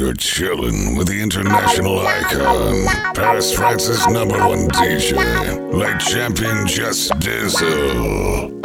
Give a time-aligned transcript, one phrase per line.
[0.00, 8.62] You're chilling with the international icon, Paris, France's number one DJ, like champion Just Dizle.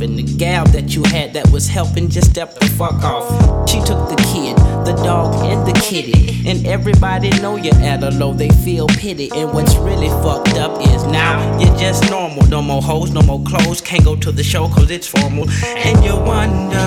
[0.00, 3.68] And the gal that you had that was helping just stepped the fuck off.
[3.68, 8.10] She took the kid, the dog, and the kitty, and everybody know you're at a
[8.12, 8.32] low.
[8.32, 12.46] They feel pity, and what's really fucked up is now you're just normal.
[12.48, 13.82] No more hoes, no more clothes.
[13.82, 15.46] Can't go to the show cause it's formal.
[15.62, 16.78] And you wonder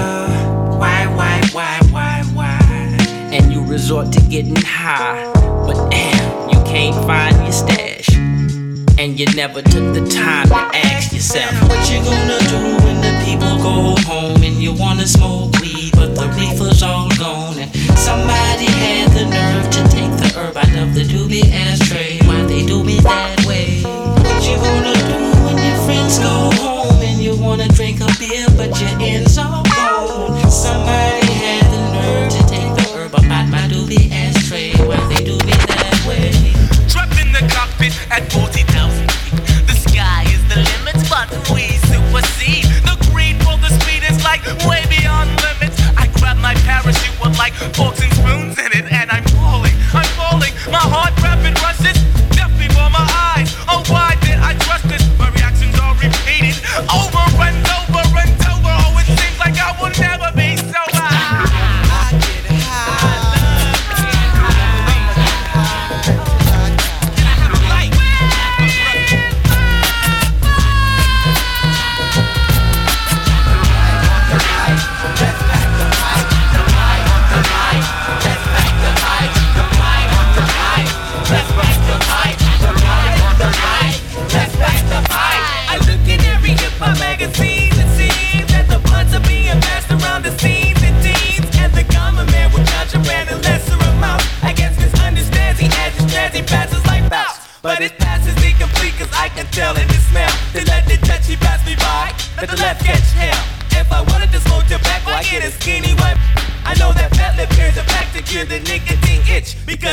[0.80, 2.60] why, why, why, why, why.
[3.32, 5.32] And you resort to getting high.
[5.68, 8.10] But damn, you can't find your stash.
[9.04, 13.12] And you never took the time to ask yourself What you gonna do when the
[13.26, 17.70] people go home And you wanna smoke weed but the reefer's all gone And
[18.00, 22.66] somebody had the nerve to take the herb out of the doobie ashtray Why they
[22.66, 23.84] do me that way.
[23.84, 28.48] What you gonna do when your friends go home and you wanna drink a beer
[28.56, 30.50] but your ends all gone?
[30.50, 34.72] Somebody had the nerve to take the herb out my doobie ashtray.
[34.88, 36.32] Why they do me that way?
[37.34, 38.63] The cockpit at 40,000
[47.74, 50.54] forks and spoons in it, and I'm falling, I'm falling.
[50.72, 51.13] My heart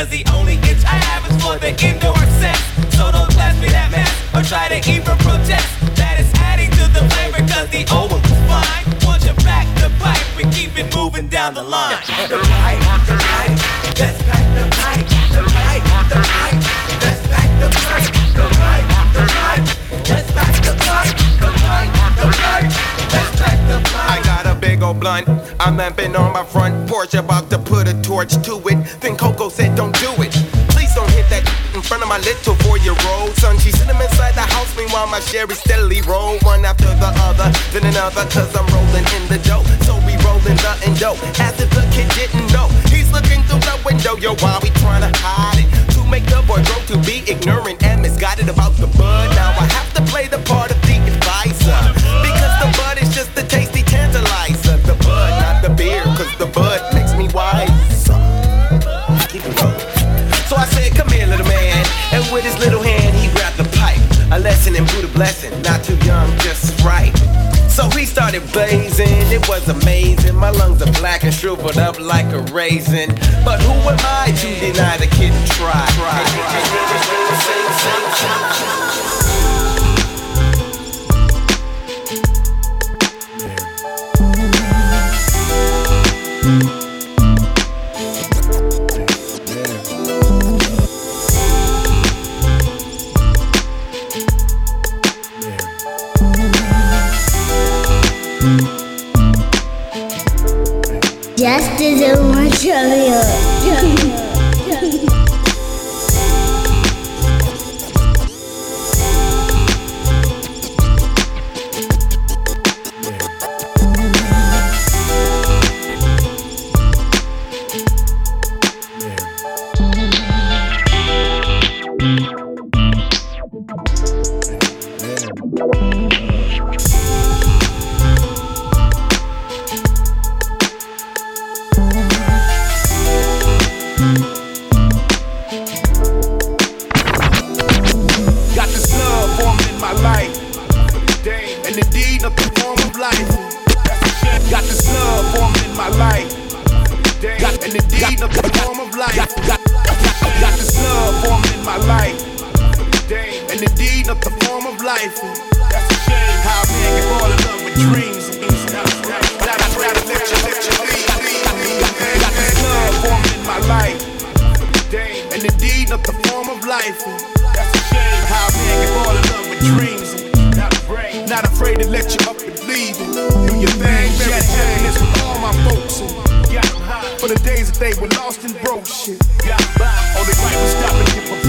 [0.01, 0.09] itch.
[0.09, 2.59] Because the only itch I have is for the indoor sex.
[2.95, 5.67] So don't class me that mess or try to even protest.
[5.95, 8.85] That is adding to the flavor cause the old one was fine.
[9.05, 11.97] Once you back the pipe, we keep it moving down the line.
[12.29, 13.53] The right, the right
[13.99, 16.57] Let's back the pipe, the right, the right
[17.01, 21.13] Let's back the pipe, The right, the right let's pack the pipe.
[21.37, 21.91] The pipe,
[23.69, 24.09] the pipe.
[24.09, 25.27] I got a big old blunt.
[25.59, 27.49] I'm lamping on my front porch, about
[35.01, 39.27] meanwhile my Chevy steadily roll one after the other, then another, cause I'm rolling in
[39.27, 39.63] the dough.
[39.85, 42.67] So we rolling the endo, as if the kid didn't know.
[42.89, 46.43] He's looking through the window, yo, while we trying to hide it To make the
[46.47, 47.83] boy grow to be ignorant
[68.11, 70.35] started blazing, it was amazing.
[70.35, 73.07] My lungs are black and shriveled up like a raisin.
[73.45, 76.20] But who am I to deny the kid try, try.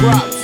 [0.02, 0.41] dropped.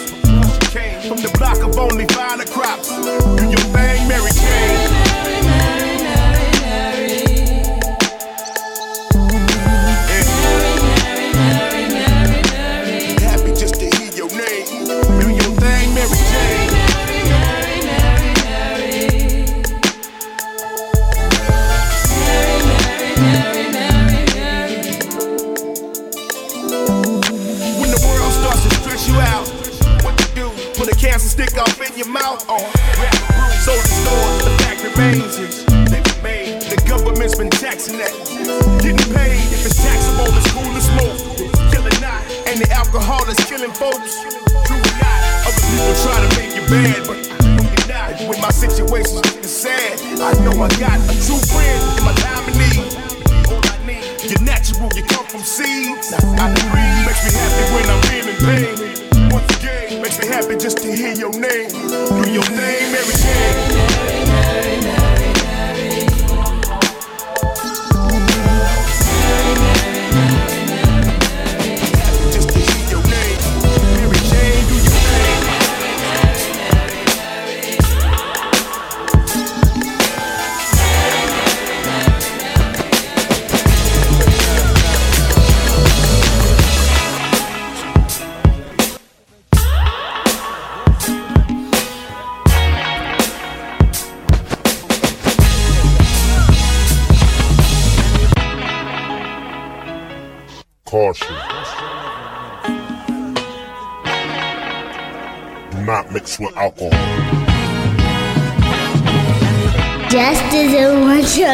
[101.12, 101.34] caution.
[105.70, 106.90] Do not mix with alcohol.
[110.10, 111.46] Just doesn't want to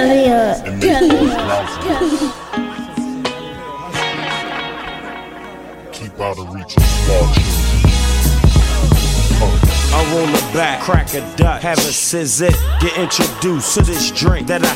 [5.93, 7.94] Keep out of reach of small children
[9.95, 10.55] it.
[10.55, 14.75] Back, crack a duck, have a scissor, get introduced to this drink that I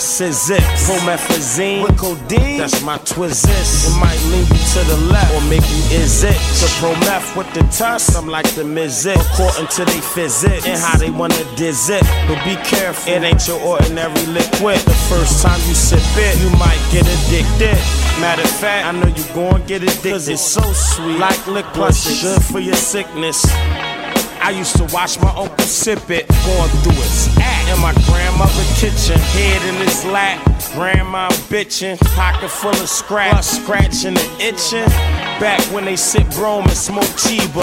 [0.51, 0.63] it.
[0.87, 3.47] Promethazine with codeine, that's my twist.
[3.47, 6.35] It might lead you to the left or make you is it.
[6.35, 9.17] So prometh with the tuss, I'm like the mizzit.
[9.33, 12.03] According to they physics and how they wanna diz it.
[12.27, 14.79] But be careful, it ain't your ordinary liquid.
[14.81, 17.79] The first time you sip it, you might get addicted.
[18.21, 20.13] Matter of fact, I know you gon' get addicted.
[20.13, 23.47] Cause it's so sweet, like liquor, plus good for your sickness.
[24.49, 28.81] I used to watch my uncle sip it, going through his act in my grandmother's
[28.81, 29.21] kitchen.
[29.37, 30.41] Head in his lap,
[30.73, 34.89] grandma bitching, pocket full of scratch, scratching and itching.
[35.39, 37.61] Back when they sip Rome and smoke Chiba,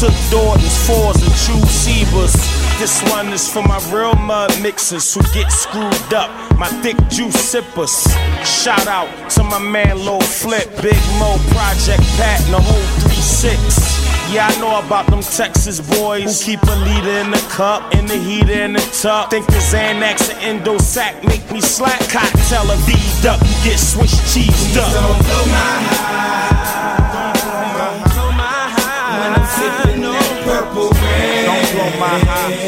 [0.00, 2.32] took Doriden's fours and chewed Sebas.
[2.80, 7.38] This one is for my real mud mixers who get screwed up, my thick juice
[7.38, 8.02] sippers.
[8.48, 13.12] Shout out to my man Lil Flip, Big Moe, Project Pat, and the whole 3
[13.12, 14.03] 6.
[14.34, 18.06] Yeah, I know about them Texas boys who keep a leader in the cup, in
[18.06, 19.30] the heater, in the tub.
[19.30, 22.00] Think the Xanax and Endosac make me slack.
[22.10, 24.90] Cocktail a V'd up, you get Swiss cheese up.
[24.90, 27.30] Don't blow my high.
[27.78, 29.22] Don't blow my high.
[29.22, 30.02] When I'm sipping
[30.42, 31.46] purple rain.
[31.46, 32.58] Don't blow my high.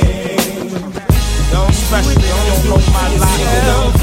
[1.51, 3.96] Don't don't blow my life.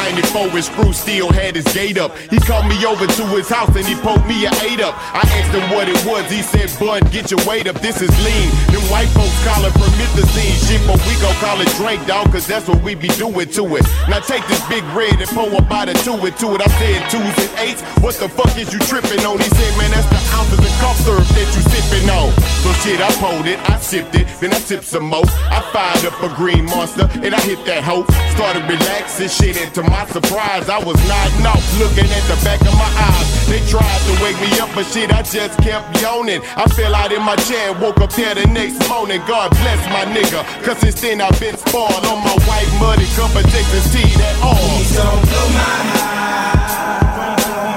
[0.00, 2.16] 94 when Screw still had his gate up.
[2.32, 4.96] He called me over to his house and he poked me an eight up.
[5.12, 6.24] I asked him what it was.
[6.32, 7.76] He said, Bud, get your weight up.
[7.84, 8.48] This is lean.
[8.72, 12.46] Them white folks call it promethazine shit, but we gon' call it drink, dog, cause
[12.46, 13.84] that's what we be doing to it.
[14.08, 16.64] Now take this big red and pour a two it to it.
[16.64, 17.82] I said twos and eights.
[18.00, 19.36] What the fuck is you tripping on?
[19.36, 22.32] He said, man, that's the ounces of the cough syrup that you sipping on.
[22.64, 25.28] So shit, I pulled it, I sipped it, then I sipped some more.
[25.52, 28.08] I fired up a green monster and I hit that hoe.
[28.32, 32.62] Started relaxing shit, and to my surprise, I was nodding off, looking at the back
[32.62, 33.26] of my eyes.
[33.50, 36.40] They tried to wake me up, but shit, I just kept yawning.
[36.56, 39.20] I fell out in my chair and woke up there the next morning.
[39.26, 43.34] God bless my nigga, cause since then I've been spoiled on my white muddy cup
[43.34, 44.06] of Texas tea.
[44.16, 44.54] That all.
[44.54, 46.70] Please don't blow my high.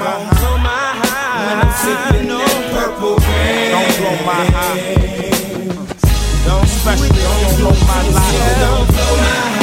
[0.05, 1.49] Don't blow my high.
[1.49, 3.73] When I'm sipping that purple rain.
[3.73, 5.03] Don't blow my high.
[6.45, 8.59] Don't especially don't blow my life.
[8.61, 9.62] Don't blow my high.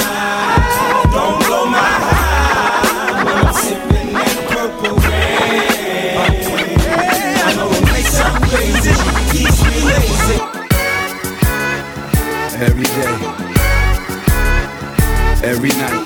[12.63, 13.17] Every day,
[15.43, 16.05] every night.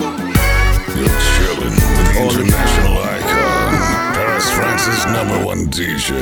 [0.94, 3.75] You're chilling with the international icon.
[4.14, 6.14] Paris France's number one DJ.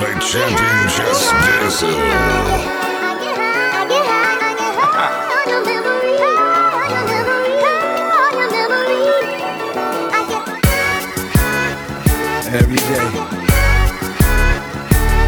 [0.00, 1.92] Late champion Just Dizle.
[12.48, 13.08] Every day,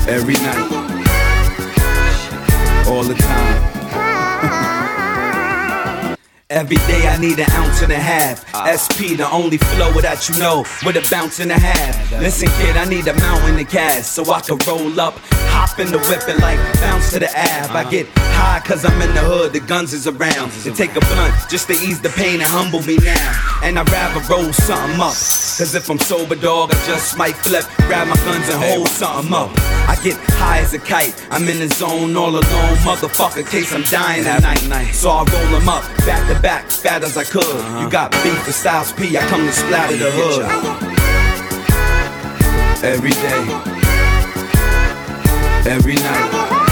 [0.08, 0.68] every night,
[2.88, 3.77] all the time.
[6.50, 8.40] Every day I need an ounce and a half.
[8.72, 12.10] SP, the only flow that you know, with a bounce and a half.
[12.12, 15.18] Listen, kid, I need a mountain of cash so I can roll up,
[15.52, 17.76] hop in the whip and like bounce to the ab.
[17.76, 20.50] I get high cause I'm in the hood, the guns is around.
[20.64, 23.60] To take a blunt just to ease the pain and humble me now.
[23.62, 25.12] And I'd rather roll something up.
[25.60, 29.34] Cause if I'm sober, dog, I just might flip, grab my guns and hold something
[29.34, 29.52] up.
[29.84, 33.82] I get high as a kite, I'm in the zone all alone, motherfucker, case I'm
[33.82, 34.92] dying at night.
[34.92, 37.44] So I roll them up, back to back, fat as I could.
[37.44, 37.88] You uh-huh.
[37.88, 40.44] got beef for Styles P, I come to splatter the hood.
[42.84, 43.42] Every day,
[45.68, 46.67] every night,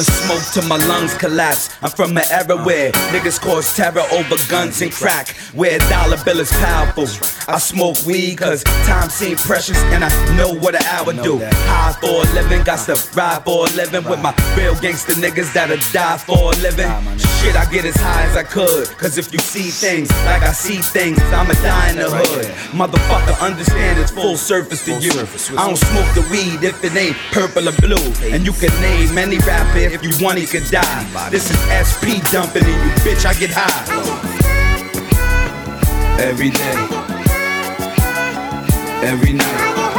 [0.00, 1.68] I'ma smoke till my lungs collapse.
[1.82, 5.36] I'm from an era where niggas cause terror over guns and crack.
[5.52, 7.04] Where a dollar bill is powerful.
[7.46, 11.38] I smoke weed cause time seems precious and I know what an hour do.
[11.68, 15.52] High for a living, got to ride for a living with my real gangster niggas
[15.52, 16.88] that'll die for a living.
[17.18, 18.88] Shit, I get as high as I could.
[18.96, 22.46] Cause if you see things like I see things, I'ma die in the hood.
[22.72, 25.12] Motherfucker, understand it's full surface to you.
[25.58, 28.32] I don't smoke the weed if it ain't purple or blue.
[28.32, 31.28] And you can name any rapper if you want, he could die.
[31.30, 33.26] This is SP dumping in you, bitch.
[33.26, 33.86] I get high.
[36.20, 36.74] Every day,
[39.02, 39.89] every night,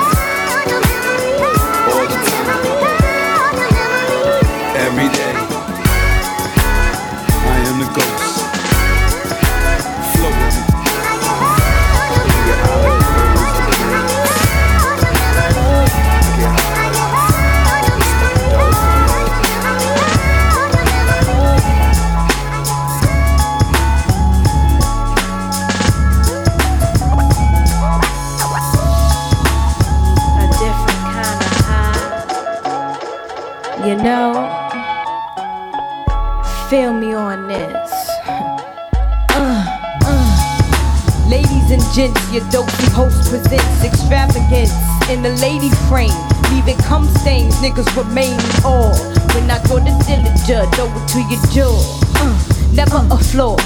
[36.71, 37.91] feel me on this.
[38.25, 39.65] Uh,
[40.07, 41.27] uh.
[41.29, 44.71] Ladies and gents, your dopey host presents extravagance
[45.09, 46.15] in the lady frame.
[46.49, 48.95] Leaving cum stains, niggas remain all.
[49.35, 51.75] When I go to Dillinger, throw it to your jaw.
[52.15, 52.39] Uh,
[52.71, 53.57] never a flaw.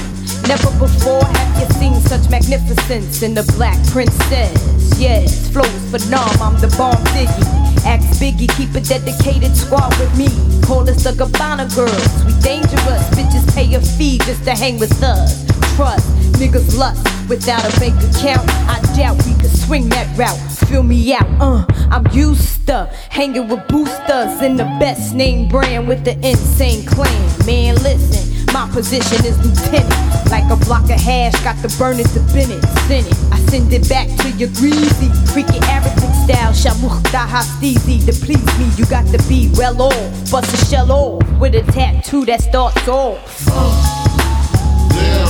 [0.48, 5.00] Never before have you seen such magnificence in the black princess.
[5.00, 7.65] Yes, flows for numb, I'm the bomb diggy.
[7.86, 10.28] Ask Biggie, keep a dedicated squad with me.
[10.64, 12.26] Call us the Gabbana girls.
[12.26, 15.46] We dangerous, bitches pay a fee just to hang with us.
[15.76, 18.50] Trust, niggas lust without a bank account.
[18.68, 20.40] I doubt we could swing that route.
[20.68, 25.88] Fill me out, uh, I'm used to hanging with boosters in the best name brand
[25.88, 27.46] with the insane clan.
[27.46, 29.94] Man, listen, my position is lieutenant.
[30.32, 32.64] Like a block of hash, got the burner to Bennett.
[32.88, 35.10] Send it, I send it back to your greasy.
[35.32, 38.06] Freaky Arabic style, Shamukh Dahastizi.
[38.06, 40.32] To please me, you got to be well off.
[40.32, 43.46] Bust a shell off with a tattoo that starts off.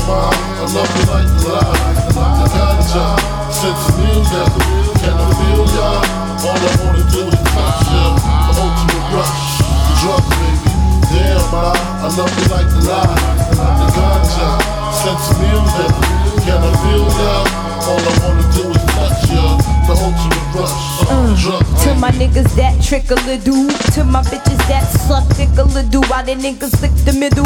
[0.06, 1.98] Mom, I love you like the lie.
[2.14, 3.18] The ganja,
[3.98, 4.50] music,
[5.02, 5.90] I feel ya?
[6.46, 8.04] All I wanna do is touch ya.
[8.46, 10.70] The ultimate rush, the drug baby.
[11.10, 13.18] Damn, mom, I love you like the lie.
[13.50, 14.50] The ganja,
[15.42, 15.94] music,
[16.46, 17.34] I feel ya?
[17.90, 19.58] All I wanna do is touch ya.
[19.90, 24.84] The ultimate rush, uh, To my niggas that trickle a do, to my bitches that
[24.88, 27.46] suck tickle a do, while they niggas lick the middle.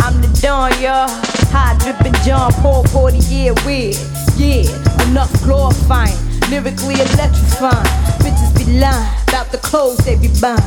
[0.00, 1.08] I'm the Don, y'all.
[1.50, 3.96] High dripping John Paul 40 year weird.
[4.36, 4.68] Yeah,
[5.08, 6.16] enough glorifying,
[6.50, 7.88] lyrically electrifying.
[8.22, 10.62] Bitches be lying about the clothes they be buying.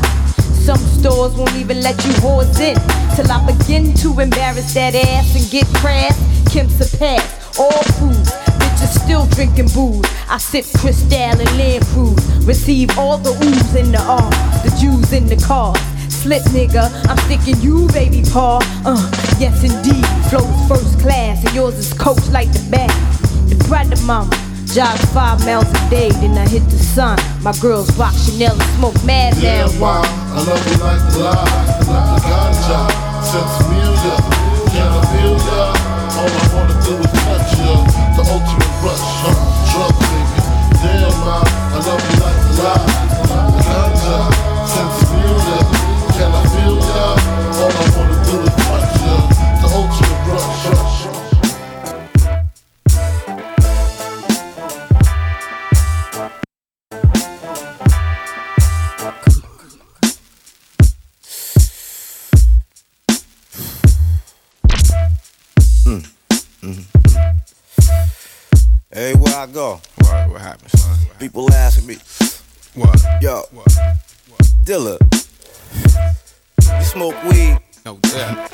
[0.61, 2.77] Some stores won't even let you whores in
[3.15, 6.17] till I begin to embarrass that ass and get crass.
[6.51, 8.11] Kim's a pass, all food.
[8.91, 10.05] Still drinking booze.
[10.29, 12.45] I sip Cristal and Land Cruise.
[12.45, 15.75] Receive all the oohs and the ahs, the Jews in the car.
[16.10, 18.60] Slip nigga, I'm sticking you, baby paw.
[18.86, 19.01] Uh,
[19.39, 20.05] yes indeed.
[20.29, 22.91] Flow is first class, and yours is coach like the bag.
[23.50, 24.31] The brother mama.
[24.71, 27.19] Jog five miles a day, then I hit the sun.
[27.43, 29.79] My girls rock Chanel and smoke mad Yeah, now.
[29.79, 31.43] mom, I love you like the lie.
[31.79, 32.79] The ganja,
[33.19, 34.19] since music,
[34.71, 35.75] can I feel ya?
[36.15, 37.90] All I wanna do is touch ya.
[38.81, 39.38] Rush, huh?
[39.71, 39.93] Drug.
[40.81, 43.00] Damn, mom, I love you like lie.
[68.93, 70.97] Everywhere I go, What, what happened, son?
[71.17, 71.95] people ask me,
[72.75, 73.01] What?
[73.21, 73.43] yo,
[74.65, 74.97] Dilla,
[76.77, 77.58] you smoke weed?
[77.86, 78.47] No, yeah.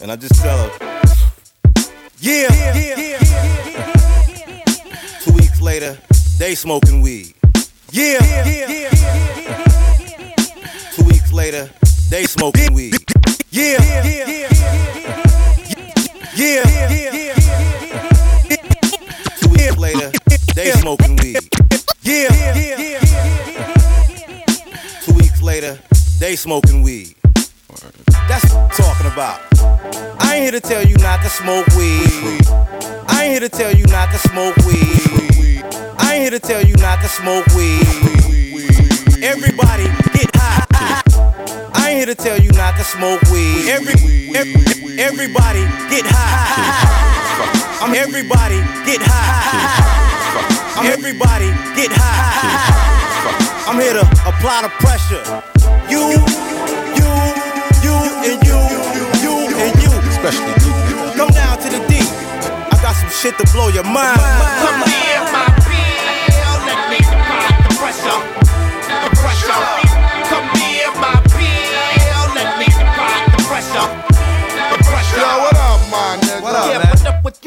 [0.00, 0.70] And I just tell her,
[2.20, 2.48] yeah.
[5.22, 5.96] Two weeks later,
[6.38, 7.34] they smoking weed.
[7.90, 8.18] Yeah.
[10.94, 11.70] Two weeks later,
[12.10, 12.94] they smoking weed.
[13.50, 13.82] Yeah.
[16.36, 16.68] Yeah.
[16.68, 17.51] Two weeks
[19.94, 20.12] later,
[20.54, 21.48] they smoking weed.
[22.02, 22.28] Yeah.
[25.02, 25.78] Two weeks later,
[26.18, 27.14] they smoking weed.
[28.28, 29.40] That's what I'm talking about.
[30.22, 32.46] I ain't here to tell you not to smoke weed.
[33.08, 35.62] I ain't here to tell you not to smoke weed.
[35.98, 37.82] I ain't here to tell you not to smoke weed.
[39.22, 41.02] Everybody get high.
[41.74, 43.68] I ain't here to tell you not to smoke weed.
[43.68, 43.94] Every,
[44.36, 47.21] every everybody get high.
[47.82, 49.82] I'm everybody get high.
[50.76, 53.68] I'm everybody get high.
[53.68, 55.22] I'm here to apply the pressure.
[55.88, 56.18] You,
[56.98, 57.10] you,
[57.84, 57.96] you,
[58.28, 58.58] and you,
[59.22, 59.90] you, and you.
[60.10, 60.72] Especially you.
[61.16, 62.00] Come down to the D.
[62.70, 65.11] I got some shit to blow your mind.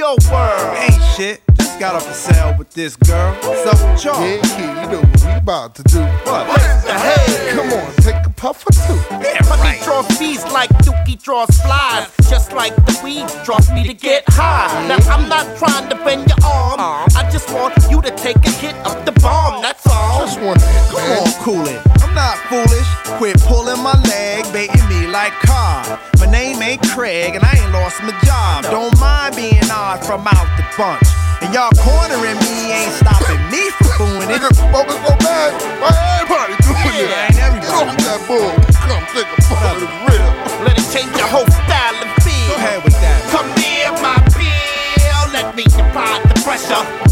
[0.06, 0.78] Your world?
[0.78, 1.42] Ain't shit.
[1.58, 3.34] Just got off the cell with this girl.
[3.42, 4.22] So up with y'all?
[4.22, 6.02] Yeah, kid, you know what we about to do.
[6.30, 6.48] What?
[6.48, 7.56] What the hell?
[7.56, 9.00] Come on, take a puff or two.
[9.24, 12.12] Yeah, money draws bees like Dookie draws flies.
[12.30, 14.70] Just like the weed draws me to get high.
[14.88, 16.80] Now, I'm not trying to bend your arm.
[16.80, 17.20] Uh-huh.
[17.20, 20.20] I just want you to take a hit of the bomb, that's all.
[20.20, 21.18] Just one hit, Come man.
[21.18, 21.82] on, cool it.
[22.04, 22.90] I'm not foolish.
[23.18, 26.00] Quit pulling my leg, baiting me like car.
[26.20, 28.64] My name ain't Craig, and I ain't lost my job.
[28.66, 31.04] Don't mind being odd from out the bunch.
[31.44, 34.40] And y'all cornering me ain't stopping me from doing it.
[34.40, 35.52] Nigga, smoking so bad,
[35.84, 37.12] why everybody doing it?
[37.12, 37.68] Yeah, ain't everybody.
[37.68, 38.52] Get off that bull.
[38.88, 40.32] Come take a puff of the real.
[40.64, 42.48] Let it change your whole style and feel.
[42.48, 43.20] Go ahead with that.
[43.36, 45.22] Come near my pill.
[45.36, 47.05] Let me apply the pressure.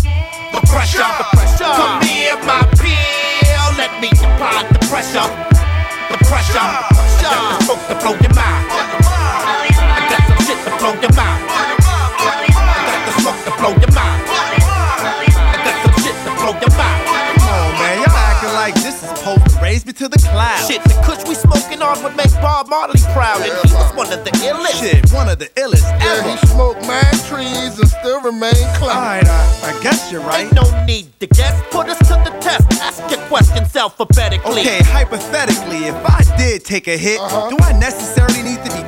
[20.44, 20.68] It to the clouds.
[20.68, 24.12] Shit, the kush we smoking on would make Bob Marley proud, and he was one
[24.12, 24.80] of the illest.
[24.80, 26.32] Shit, one of the illest Yeah, ever.
[26.32, 28.92] he smoked mad trees and still remain clean.
[28.92, 30.46] Alright, I, I guess you're right.
[30.46, 31.54] Ain't no need to guess.
[31.72, 32.66] Put us to the test.
[32.82, 34.62] Ask your questions alphabetically.
[34.62, 37.50] Okay, hypothetically, if I did take a hit, uh-huh.
[37.50, 38.84] do I necessarily need to be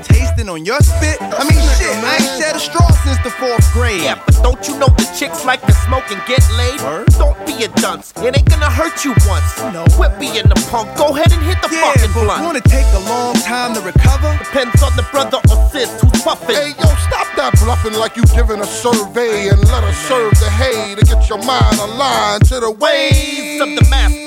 [0.46, 1.18] tasting on your spit?
[1.22, 4.02] I mean, shit, I ain't shed a straw since the fourth grade.
[4.02, 6.80] Yeah, but don't you know the chicks like to smoke and get laid?
[7.18, 8.14] Don't be a dunce.
[8.18, 9.58] It ain't gonna hurt you once.
[9.74, 9.86] No.
[9.96, 10.96] Quit being the punk.
[10.98, 12.44] Go ahead and hit the Yeah, fucking but blunt.
[12.46, 14.38] wanna take a long time to recover?
[14.40, 16.56] Depends on the brother or sis who's puffing.
[16.56, 20.50] Hey, yo, stop that bluffing like you giving a survey and let us serve the
[20.50, 24.26] hay to get your mind aligned to the ways of the master.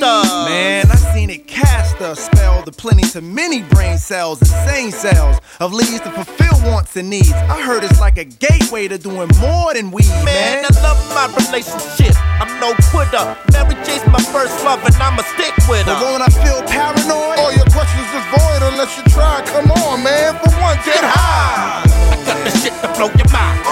[0.48, 5.38] Man, I seen it cast a spell to plenty to many brain cells, insane cells
[5.60, 7.32] of leads to fulfill wants and needs.
[7.32, 10.64] I heard it's like a gateway to doing more than weed, Man, man.
[10.64, 12.14] I love my relationship.
[12.40, 13.36] I'm no quitter.
[13.52, 15.94] Mary J's my first love, and I'ma stick with her.
[15.94, 17.38] But won't I feel paranoid?
[17.38, 19.42] All your questions is void unless you try.
[19.46, 20.34] Come on, man.
[20.40, 21.82] For one, get high.
[21.84, 23.67] I got the shit to blow your mind.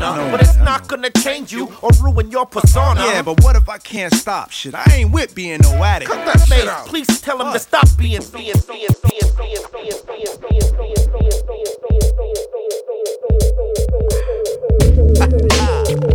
[0.00, 3.00] Wanna, but it's not gonna change you or ruin your persona.
[3.00, 4.50] Yeah, but what if I can't stop?
[4.50, 6.10] Shit, I ain't with being no addict.
[6.10, 6.86] Cut that shit out.
[6.86, 10.92] please tell him to stop being, being, being, being, being, being, being, being, being,
[15.52, 16.11] Yeah,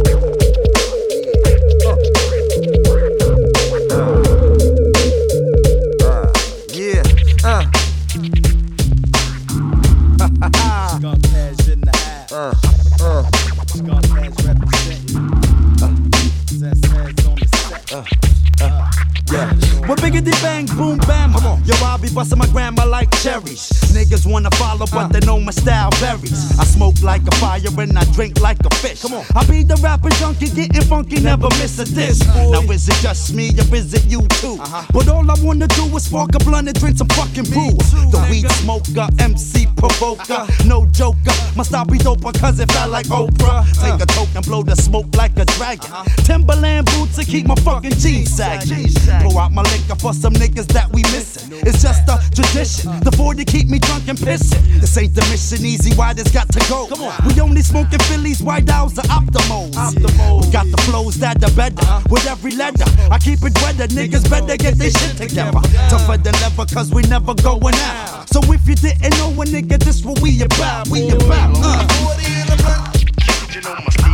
[20.07, 21.33] biggity bang, boom, bam.
[21.33, 21.63] Come on.
[21.65, 23.69] Yo, I'll be busting my grandma like cherries.
[23.91, 26.57] Niggas wanna follow, but they know my style varies.
[26.59, 29.01] I smoke like a fire and I drink like a fish.
[29.01, 29.25] Come on.
[29.35, 32.25] I be the rapper junkie, getting funky, never miss a diss.
[32.25, 34.57] Now is it just me or is it you too?
[34.59, 34.83] Uh-huh.
[34.93, 37.75] But all I wanna do is spark a blunt and drink some fucking brew.
[38.11, 41.35] The weed smoker, MC provoker, no joker.
[41.55, 43.59] My style be doper cause it felt like Oprah.
[43.59, 43.91] Uh-huh.
[43.91, 45.91] Take a toke and blow the smoke like a dragon.
[45.91, 46.03] Uh-huh.
[46.23, 48.87] Timberland boots to keep my fucking jeans sagging.
[49.23, 51.59] Pour out my liquor for some niggas that we missing.
[51.65, 52.99] It's just a tradition.
[53.01, 54.79] The 40 keep me drunk and pissin'.
[54.79, 56.87] This ain't the mission easy, why this got to go?
[56.87, 57.13] Come on.
[57.27, 59.75] We only smoking Phillies, white owls, or Optimos.
[60.45, 62.85] We got the flows that are better with every letter.
[63.11, 65.61] I keep it weather, niggas better get their shit together.
[65.89, 68.29] Tougher than ever, cause we never going out.
[68.29, 70.87] So if you didn't know a nigga, this what we about.
[70.89, 71.87] We about, uh.
[73.59, 74.06] Ashes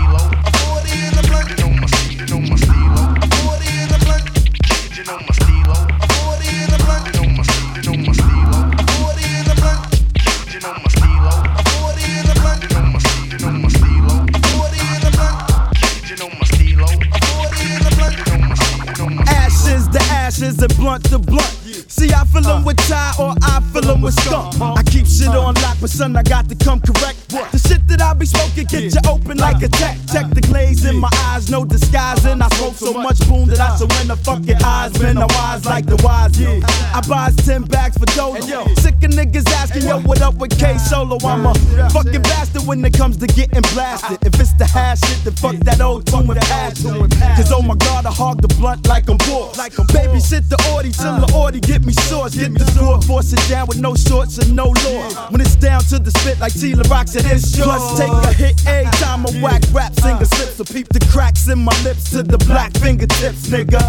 [20.44, 21.63] ashes and blunt to blunt.
[21.96, 24.60] See, I fill 'em with tie or I fill 'em with skunk.
[24.62, 27.20] I keep shit on lock, but son, I got to come correct.
[27.52, 29.98] The shit that I be smoking get you open like a tech.
[30.12, 32.42] Check the glaze in my eyes, no disguising.
[32.42, 35.00] I smoke so much boom that I surrender fucking eyes.
[35.00, 36.60] Man, I wise like the wise, Yeah.
[36.96, 38.36] I buys 10 bags for dough.
[38.82, 41.18] Sick of niggas asking, yo, what up with K Solo?
[41.24, 41.54] I'm a
[41.92, 44.18] fucking bastard when it comes to getting blasted.
[44.26, 46.82] If it's the hash shit, then fuck that old tune with the ass.
[47.38, 49.56] Cause oh my god, I hog the blunt like I'm bored.
[49.94, 52.36] Baby, shit the Audi till the Audi get me swords.
[52.36, 55.30] Get the sword, force it down with no shorts and no law.
[55.30, 57.68] When it's down to the spit like Tila rocks it is yours.
[57.68, 60.56] Plus, take a hit every time I whack rap singer slips.
[60.56, 63.82] So peep the cracks in my lips to the black fingertips, nigga.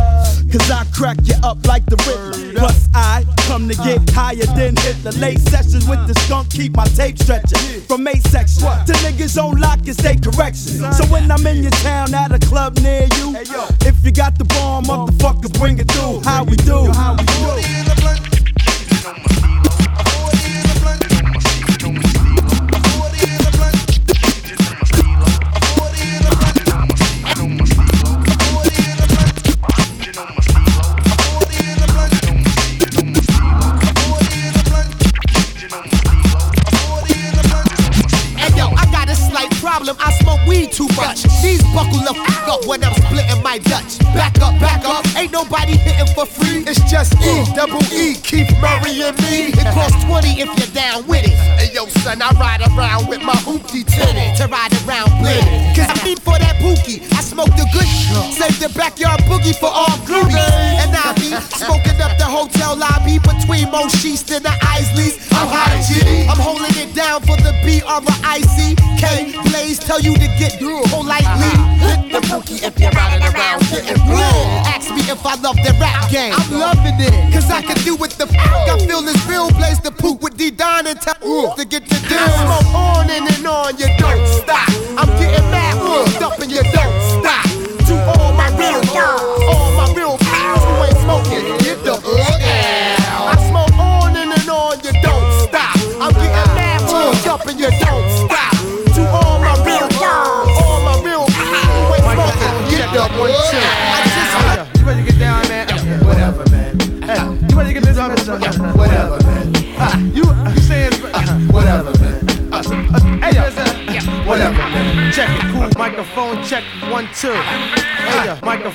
[0.51, 2.59] Cause I crack you up like the Riddler.
[2.59, 5.13] Plus, I come to get higher than Hitler.
[5.13, 7.81] Late sessions with the skunk, keep my tape stretching.
[7.83, 10.93] From eight section to niggas on lock and state correction.
[10.93, 13.35] So when I'm in your town at a club near you,
[13.87, 16.21] if you got the bomb, motherfuckers bring it through.
[16.25, 16.91] How we do?
[16.93, 17.84] How we do?
[68.01, 69.33] The B R I C K.
[69.51, 71.27] Blaze tell you to get through politely.
[71.27, 71.87] Uh-huh.
[71.87, 74.41] Hit the bookie if you're riding around getting blue.
[74.67, 76.09] Ask me if I love the rap uh-huh.
[76.11, 76.35] game.
[76.35, 77.33] I'm loving it.
[77.33, 79.51] Cause I can do what the fuck I feel this real.
[79.53, 82.19] Blaze the poop with D Don and tell to get the deal.
[82.19, 83.34] Smoke on and, and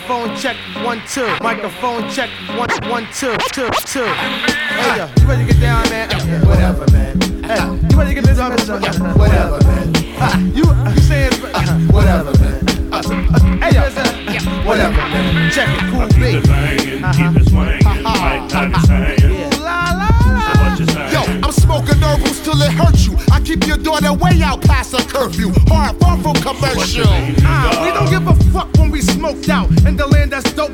[0.10, 1.38] Microphone check, one, two.
[1.40, 4.04] Microphone check, one, one, two, two, two.
[4.04, 5.08] Hey, yo.
[5.22, 6.10] You ready to get down, man?
[6.48, 7.22] Whatever, man.
[7.44, 7.60] Hey,
[7.92, 8.50] you ready to get this on?
[9.20, 9.94] Whatever, man.
[10.56, 11.34] You, uh, you saying?
[11.34, 12.92] Uh, uh-huh, whatever, man.
[12.92, 13.04] Uh,
[13.60, 13.82] hey, yo.
[14.68, 15.52] Whatever, man.
[15.52, 16.08] Check it, cool.
[16.08, 17.44] Keep it banging, keep it uh-huh.
[17.46, 19.50] swinging, like I'm saying.
[20.80, 23.18] Yo, I'm smoking herbals till it hurts you.
[23.32, 25.52] I keep your daughter way out past her curfew.
[25.68, 27.04] Hard far from commercial.
[27.44, 29.98] Ah, we don't give a fuck when we smoked out in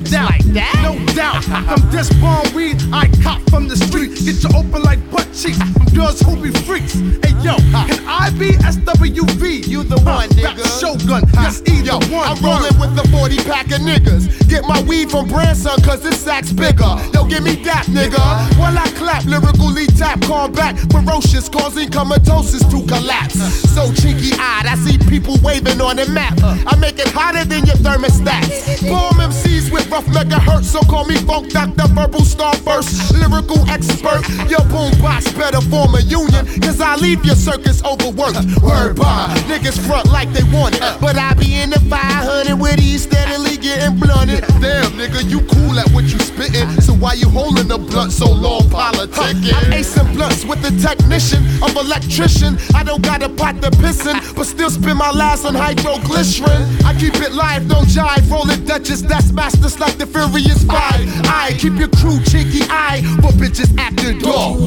[0.09, 0.29] the land that's doped out.
[0.29, 0.79] Like that?
[0.83, 1.43] No doubt.
[1.43, 4.15] From this bomb weed I cop from the street.
[4.25, 6.93] Get you open like butt cheeks from girls who be freaks.
[7.23, 7.55] Hey yo,
[7.87, 9.67] can I be SWV?
[9.67, 10.63] You the one, nigga.
[10.79, 12.27] Shogun, yes, either one.
[12.27, 14.47] I'm rolling with the 40 pack of niggas.
[14.49, 16.95] Get my weed from Branson, cause this sack's bigger.
[17.13, 18.21] Yo, give me that, nigga.
[18.57, 23.39] While I clap, lyrically tap, combat, ferocious, causing comatosis to collapse.
[23.73, 26.37] So cheeky eyed, I see people waving on the map.
[26.43, 28.87] I make it hotter than your thermostats.
[28.87, 33.13] Bomb MCs with rough megahertz, so call me Funk Doctor, verbal star first.
[33.13, 38.45] Lyrical expert, your boombox better form a union, cause I leave your circus overworked.
[38.61, 42.77] Word by, niggas front like they want it, but I be in the 500 with
[42.77, 44.41] these steadily getting blunted.
[44.61, 46.81] Damn, nigga, you cool at what you spittin'.
[46.81, 49.73] So why you holding the blunt so long, politicking?
[49.97, 52.57] I'm blunts with the technician of electrician.
[52.73, 56.83] I don't got a pot to pissin', but still spend my last on hydroglycerin.
[56.83, 58.29] I keep it live, don't jive.
[58.29, 61.01] Rolling Duchess, that's masters like the Furious Five.
[61.25, 64.59] I keep your crew cheeky eye for bitches acting dog.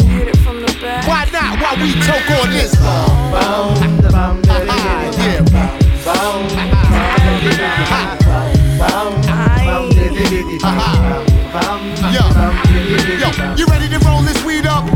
[1.06, 1.60] Why not?
[1.60, 2.74] Why we choke on this?
[12.08, 12.24] Yo,
[13.18, 14.37] yo, you ready to roll this weed up?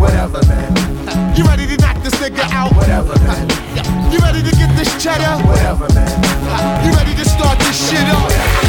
[0.02, 1.36] Whatever, man.
[1.36, 2.74] You ready to knock this nigga out?
[2.74, 3.48] Whatever, man.
[4.10, 5.40] You ready to get this cheddar?
[5.46, 6.84] Whatever, man.
[6.84, 8.61] You ready to start this shit up?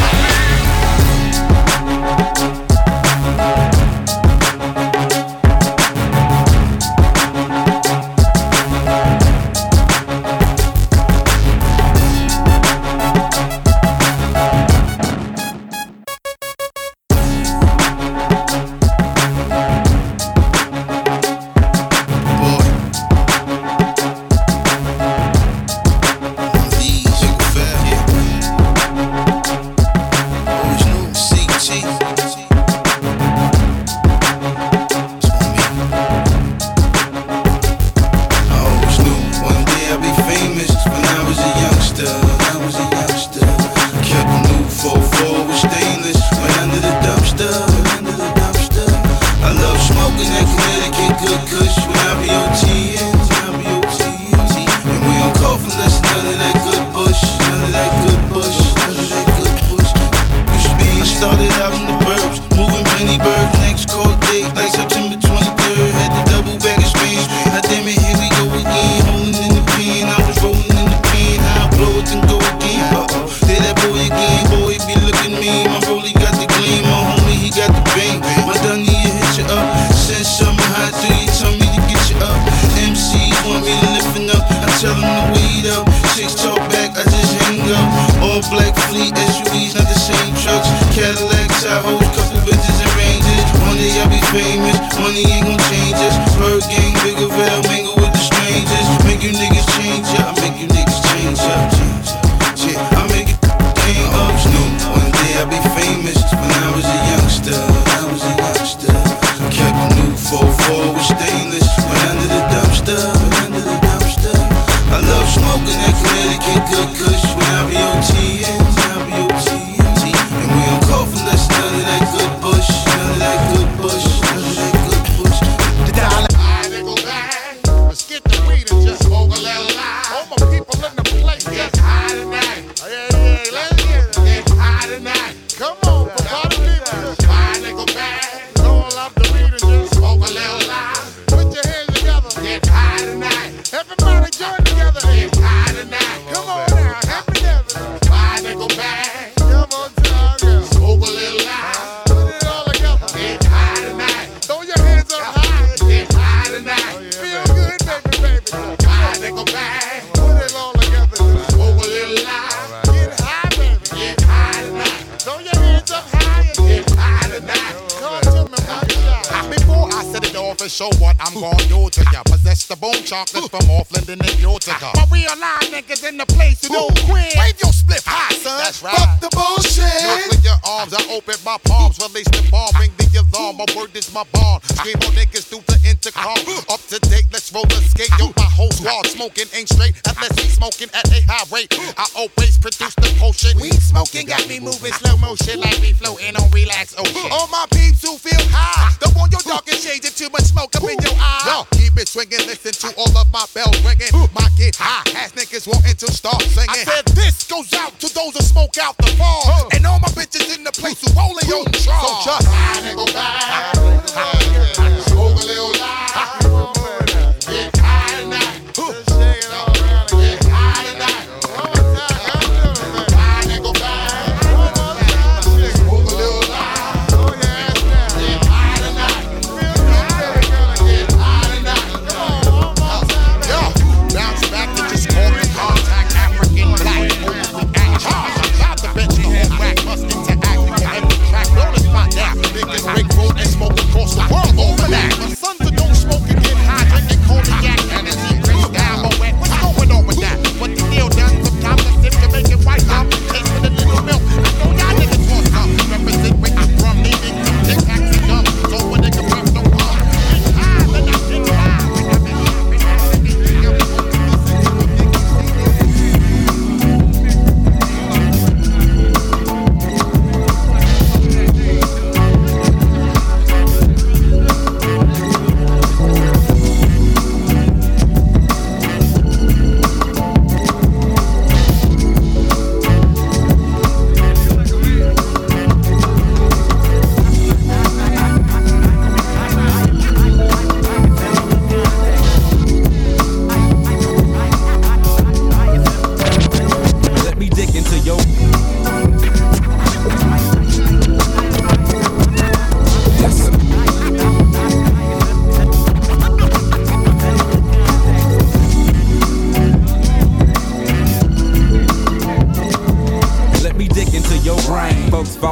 [201.04, 201.44] Your eye.
[201.44, 204.08] Yo, keep it swinging, listen to all of my bells ringing.
[204.32, 206.70] My get high, ass niggas wanting to start singing.
[206.70, 210.08] I said this goes out to those who smoke out the fall, and all my
[210.16, 211.68] bitches in the place who rolling on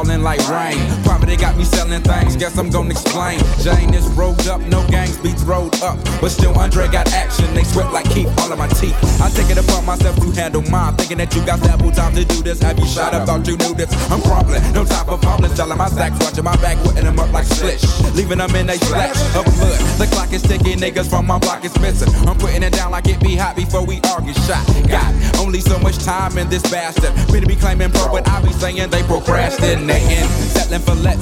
[0.02, 1.11] falling like rain.
[1.32, 2.36] Poverty got me selling things.
[2.36, 3.38] Guess I'm gonna explain.
[3.60, 5.98] Jane is rolled up, no gangs beats rolled up.
[6.20, 7.52] But still, Andre got action.
[7.54, 8.96] They sweat like Keith, all of my teeth.
[9.20, 10.94] I take it upon myself to handle mine.
[10.96, 12.60] Thinking that you got ample time to do this.
[12.62, 13.26] Have you shot up?
[13.26, 13.92] Thought you knew this.
[14.10, 14.62] I'm crumbling.
[14.72, 15.54] No time for fumbling.
[15.54, 16.18] Selling my stacks.
[16.20, 16.76] Watching my back.
[16.84, 17.82] Putting them up like slish.
[18.14, 19.78] Leaving them in a splash of blood.
[19.98, 20.78] The clock is ticking.
[20.78, 22.12] Niggas from my block is missing.
[22.28, 24.34] I'm putting it down like it be hot before we argue.
[24.44, 24.64] Shot.
[24.88, 27.14] Got only so much time in this bastard.
[27.32, 30.28] Better be claiming pro, but I be saying they procrastinating.
[30.52, 31.21] Settling for less.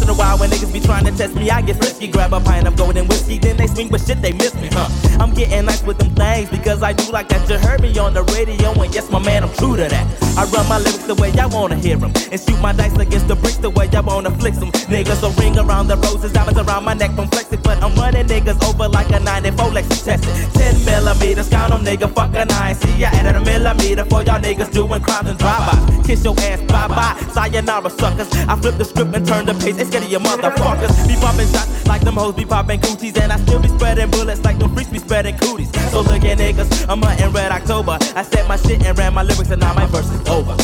[0.00, 2.06] to the while when niggas be trying to test me, I get frisky.
[2.06, 4.88] Grab a pint of golden whiskey, then they swing, but shit, they miss me, huh?
[5.18, 7.48] I'm getting nice with them things because I do like that.
[7.48, 10.06] You heard me on the radio, and yes, my man, I'm true to that.
[10.38, 13.26] I run my lyrics the way I wanna hear them and shoot my dice against
[13.26, 14.70] the bricks the way I wanna flick them.
[14.70, 17.94] Niggas a ring around the roses, diamonds around my neck, don't flex it, but I'm
[17.96, 20.52] running niggas over like a 94 Lexus tested.
[20.54, 22.74] 10 millimeters, count 'em, nigga, fuck a nine.
[22.76, 26.06] See, I added a millimeter for y'all niggas doing crimes and drive-bys.
[26.06, 27.16] Kiss your ass, bye bye.
[27.34, 28.28] Sayonara, suckers.
[28.48, 29.76] I flip the script and turn the page.
[29.78, 31.08] It's your motherfuckers.
[31.08, 34.42] Be popping shots like them hoes be popping cooties, and I still be spreading bullets
[34.44, 35.70] like them freaks be spreading cooties.
[35.90, 37.98] So look at niggas, I'm hunting red October.
[38.14, 40.54] I said my shit and ran my lyrics, and now my verse is over.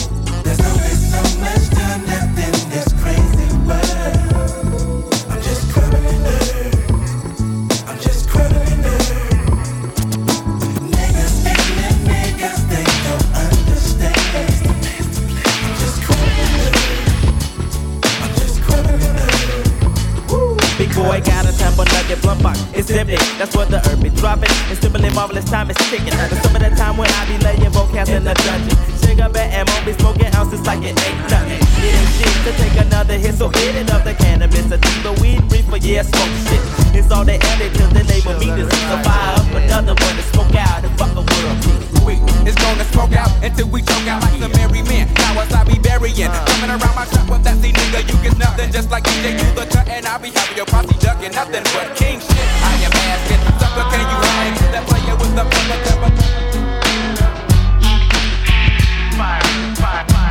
[0.45, 0.59] There's
[1.41, 1.76] much
[20.77, 23.17] Big boy got a temper nugget blunt box It's empty.
[23.41, 24.53] That's where the herb be dropping.
[24.69, 26.13] It's simply marvelous time is ticking.
[26.13, 28.77] The some of the time when I be laying vocals in the dungeon.
[29.01, 31.65] Cigarette and won't be smoking ounces like it ain't nothing.
[31.81, 34.71] It ain't shit to take another hit, so hit it up the cannabis.
[34.71, 36.61] I the weed reefer, yeah, smoke shit.
[36.93, 40.23] It's all they added till they label me to the fire up another one to
[40.29, 41.76] smoke out and fuck a world.
[42.07, 42.15] We
[42.47, 45.09] is gonna smoke out until we choke out like the merry men.
[45.17, 46.31] Flowers I be burying.
[46.47, 48.71] Coming around my trap with that see nigga, you get nothing.
[48.71, 51.97] Just like DJ do the cut, and I be having your posse ducking nothing but
[51.99, 52.49] king shit.
[52.63, 54.55] I am asking, sucker, can you hang?
[54.71, 55.87] That player with the public
[59.17, 59.41] fire,
[59.75, 60.26] fire, fire.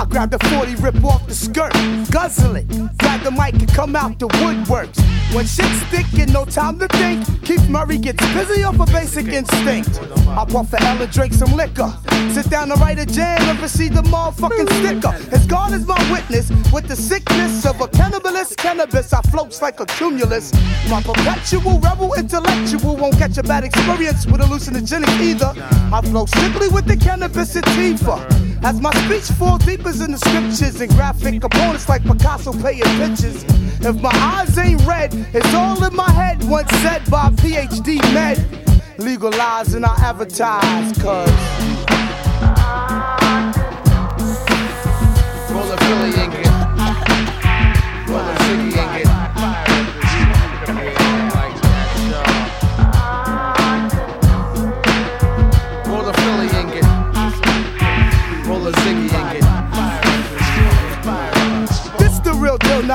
[0.00, 1.74] I grab the 40, rip off the skirt,
[2.10, 2.66] guzzle it.
[3.00, 4.98] Grab the mic and come out the woodworks.
[5.34, 9.26] When shit's thick and no time to think, Keith Murray gets busy off a basic
[9.26, 10.00] instinct.
[10.26, 11.92] I puff the L and drink some liquor.
[12.32, 15.34] Sit down and write a jam and receive the motherfucking sticker.
[15.36, 19.80] As God is my witness, with the sickness of a cannibalist cannabis, I floats like
[19.80, 20.50] a cumulus.
[20.88, 25.52] My perpetual rebel intellectual won't catch a bad experience with hallucinogenic either.
[25.92, 28.49] I flow simply with the cannabis sativa.
[28.62, 33.42] As my speech falls deeper in the scriptures and graphic components like Picasso paying pictures.
[33.80, 36.44] If my eyes ain't red, it's all in my head.
[36.44, 38.38] Once said by PhD med.
[38.98, 41.30] Legalize and I advertise, cuz.
[45.50, 46.19] Roll a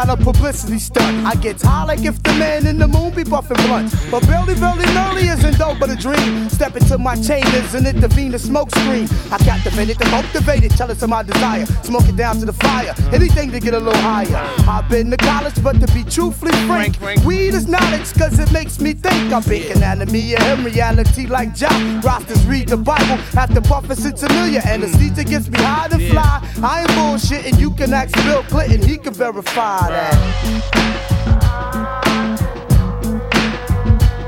[0.06, 1.26] not a publicity stunt.
[1.26, 3.94] I get high like if the man in the moon be buffing blunt.
[4.12, 6.50] But barely, barely, barely isn't dope but a dream.
[6.50, 9.08] Step into my chambers and intervene the smoke screen.
[9.32, 11.66] I captivated the motivated, jealous of my desire.
[11.84, 14.36] Smoke it down to the fire, anything to get a little higher.
[14.68, 18.80] I've been to college, but to be truthfully frank, weed is knowledge cause it makes
[18.80, 19.34] me think.
[19.34, 22.02] I'm big anatomy of him, reality like John.
[22.02, 24.62] Rosters read the Bible, after puffing it's familiar.
[24.66, 26.42] Anesthesia gets me high to fly.
[26.62, 30.18] I ain't bullshitting, you can ask Bill Clinton, he can verify that.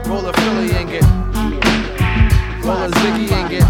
[0.07, 1.03] Roll a Philly and get.
[2.63, 3.67] Roll a Ziggy and get.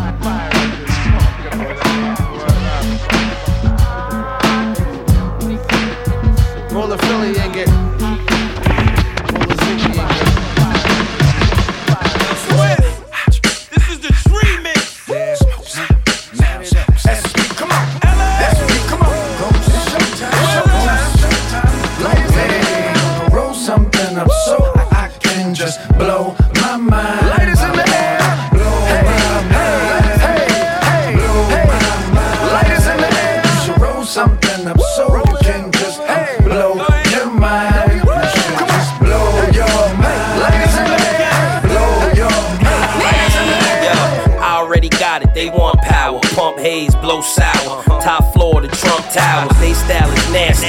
[6.72, 7.87] Roll a Philly and get.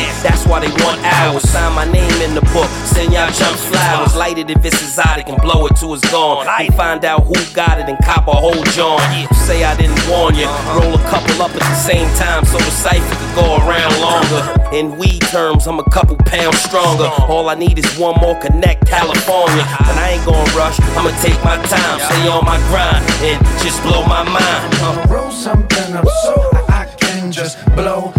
[0.08, 0.22] Is.
[0.22, 1.48] That's why they want hours.
[1.48, 2.68] Sign my name in the book.
[2.84, 4.14] Send y'all chumps flowers.
[4.16, 6.46] Light it if it's exotic and blow it till it's gone.
[6.58, 9.02] We find out who got it and cop a whole joint.
[9.46, 10.46] Say I didn't warn you.
[10.46, 10.80] Uh-huh.
[10.80, 14.42] Roll a couple up at the same time so the cipher could go around longer.
[14.42, 14.76] Uh-huh.
[14.76, 17.08] In weed terms, I'm a couple pounds stronger.
[17.28, 19.62] All I need is one more connect California.
[19.62, 19.90] Uh-huh.
[19.90, 20.80] And I ain't gonna rush.
[20.96, 22.00] I'ma take my time.
[22.00, 25.10] Stay on my grind and just blow my mind.
[25.10, 26.34] Roll something up so
[26.68, 28.12] I can just blow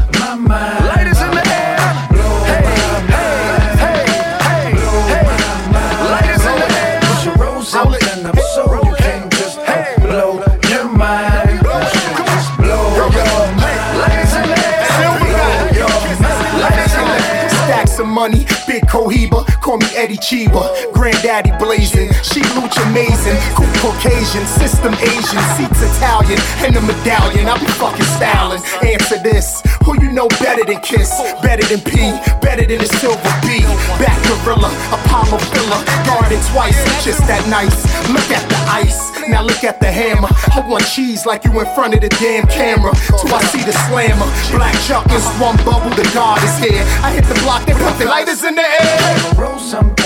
[18.79, 20.93] big Cohiba, call me Eddie Chiba.
[20.93, 23.37] Granddaddy blazing, she lucha amazing.
[23.55, 27.47] Cool Caucasian, system Asian, seats Italian, and the medallion.
[27.47, 28.61] I be fucking styling.
[28.83, 31.09] Answer this, who you know better than Kiss?
[31.41, 31.97] Better than P,
[32.41, 33.63] better than the Silver B.
[33.99, 37.75] Back Gorilla, Apollo Villa, guarded twice, just that nice.
[38.09, 40.27] Look at the ice, now look at the hammer.
[40.53, 42.91] I want cheese like you in front of the damn camera.
[43.19, 44.27] Till I see the slammer.
[44.51, 46.83] Black Chuck is one bubble, the God is here.
[47.03, 49.33] I hit the block, they put the lighters in the air.
[49.35, 49.99] Roll something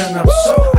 [0.46, 0.73] so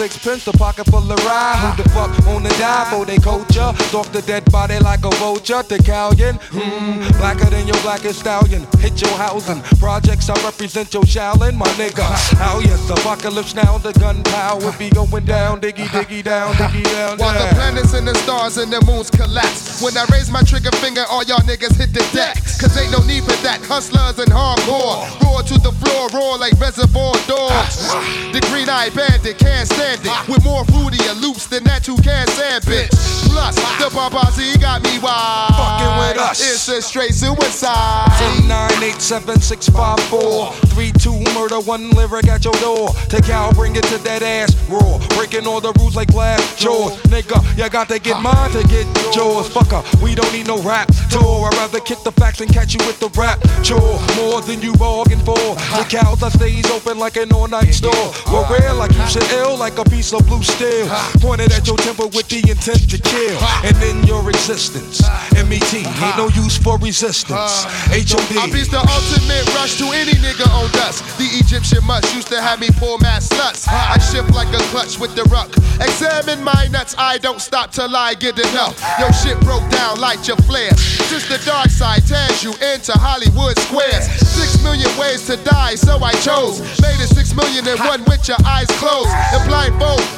[0.00, 1.60] sixpence, a pocket full of rye.
[1.60, 3.70] Who the fuck wanna die for they culture?
[3.88, 5.62] Stalk the dead body like a vulture.
[5.62, 8.66] The galleon, hmm, blacker than your blackest stallion.
[8.78, 9.60] Hit your housing.
[9.78, 12.08] Projects, I represent your Shaolin, my nigga.
[12.38, 17.18] How yes, apocalypse now, the gunpowder be going down, diggy, diggy down, diggy down.
[17.18, 19.82] While the planets and the stars and the moons collapse.
[19.82, 22.36] When I raise my trigger finger, all y'all niggas hit the deck.
[22.56, 23.60] Cause ain't no need for that.
[23.68, 25.04] Hustlers and hardcore.
[25.20, 27.92] Roar to the floor, roar like reservoir dogs.
[28.32, 30.28] The green eyed bandit can't stand it.
[30.28, 32.90] With more fruitier loops than that you can stand, bitch.
[33.28, 35.54] Plus, the paparazzi got me wild.
[35.54, 36.40] Fucking with us.
[36.40, 38.08] It's a straight suicide.
[38.46, 42.88] 987-654 3-2 murder, one lyric at your door.
[43.08, 44.98] Take out, bring it to that ass raw.
[45.16, 46.96] Breaking all the rules like glass jaws.
[47.04, 49.48] Nigga, you got to get mine to get yours.
[49.48, 51.46] Fucker, we don't need no rap tour.
[51.46, 53.98] I'd rather kick the facts and catch you with the rap chore.
[54.16, 55.34] More than you bargained for.
[55.34, 58.12] The cows I stays open like an all-night store.
[58.26, 60.86] Well, rare like you should ill, like a piece of blue steel.
[61.20, 63.38] Pointed at your temple with the intent to kill.
[63.64, 65.00] And in your existence,
[65.32, 67.64] MET ain't no use for resistance.
[67.88, 68.52] I HOD.
[68.52, 71.04] beats the ultimate rush to any nigga on dust.
[71.16, 73.66] The Egyptian must used to have me pull mass sluts.
[73.68, 75.48] I shift like a clutch with the ruck.
[75.80, 78.76] Examine my nuts, I don't stop till I get enough.
[78.98, 80.74] Your shit broke down, light your flare.
[81.08, 84.04] Since the dark side tears you into Hollywood squares.
[84.20, 86.60] Six million ways to die, so I chose.
[86.82, 89.08] Made it six million and one with your eyes closed.
[89.32, 89.50] And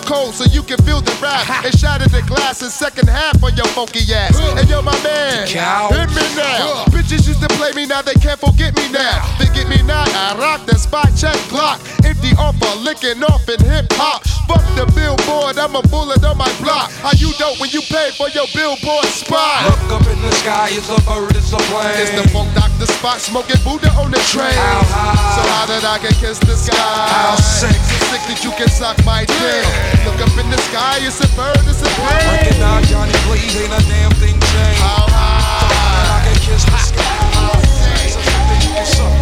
[0.06, 1.64] cold, so you can feel the rap.
[1.64, 4.38] And shatter the glass in second half on your funky ass.
[4.58, 6.84] And yo, my man, hit me now.
[6.88, 9.24] Bitches used to play me, now they can't forget me now.
[9.38, 11.80] They get me now, I rock the spot check block.
[12.04, 14.31] Empty offer, licking off in hip hop.
[14.52, 16.92] Fuck the billboard, I'm a bullet on my block.
[17.00, 19.64] How you dope when you pay for your billboard spot?
[19.64, 21.96] Look up in the sky, it's a bird, it's a plane.
[21.96, 24.52] It's the funk doctor Spock, smoking Buddha on the train.
[24.52, 24.84] How
[25.32, 26.76] So how did I get kiss the sky?
[26.76, 27.72] How sick?
[27.72, 29.64] So sick that you can suck my dick.
[30.04, 32.28] Look up in the sky, it's a bird, it's a plane.
[32.28, 34.84] Recognize Johnny Blaze, ain't a damn thing changed.
[34.84, 36.12] How high?
[36.12, 37.00] I can kiss the sky.
[37.00, 38.12] How sick?
[38.12, 39.21] So sick that you can suck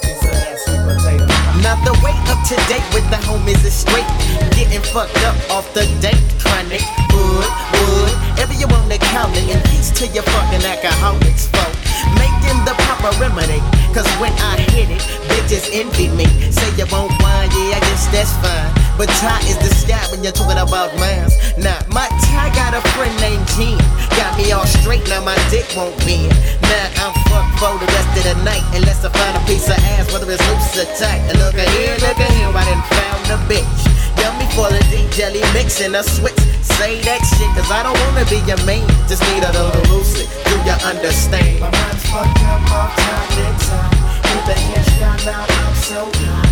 [0.62, 1.26] sweet potato.
[1.58, 4.06] Now the way up to date with the homies is straight.
[4.54, 6.22] Getting fucked up off the date.
[6.38, 7.50] Chronic, wood,
[7.82, 8.14] wood.
[8.38, 9.50] Ever you wanna count it.
[9.50, 11.74] And peace to your fucking alcoholics, folk.
[12.14, 13.58] Making the proper remedy.
[13.90, 16.26] Cause when I hit it, bitches envy me.
[16.52, 18.83] Say you won't wine, yeah, I guess that's fine.
[18.94, 21.34] But Ty is the sky when you're talking about mines.
[21.58, 23.78] Nah, my Ty got a friend named Gene.
[24.14, 26.30] Got me all straight, now my dick won't bend.
[26.62, 28.62] Now I'm fucked for the rest of the night.
[28.70, 31.18] Unless I find a piece of ass, whether it's loose or tight.
[31.26, 33.80] And look at here, look at here, I done found a bitch.
[34.22, 36.38] Yummy full of D jelly mixing a switch.
[36.62, 38.86] Say that shit, cause I don't wanna be your main.
[39.10, 40.30] Just need a little lucid.
[40.46, 41.58] Do you understand?
[41.58, 43.90] My mind's fucked up off time time.
[44.22, 46.43] With the hands hairstyle now, I'm so high.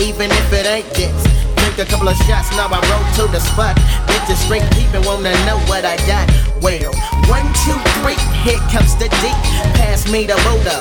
[0.00, 1.55] Even if it ain't gets.
[1.76, 3.76] Drink a couple of shots, now I roll to the spot.
[4.08, 6.24] Bitches straight peeping, wanna know what I got.
[6.64, 6.88] Well,
[7.28, 9.28] one, two, three, here comes the D.
[9.76, 10.80] Pass me the Buddha.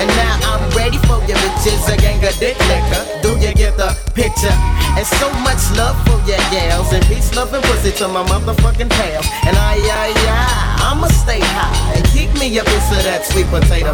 [0.00, 3.04] And now I'm ready for your bitches, a gang of dick liquor.
[3.20, 4.56] Do you get the picture?
[4.96, 8.88] And so much love for your gals, and peace, love, and pussy to my motherfucking
[8.88, 9.28] pals.
[9.44, 13.44] And I, I, I, I'ma stay high and keep me a piece of that sweet
[13.52, 13.92] potato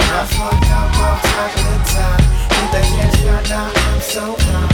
[3.49, 4.72] now, I'm so high.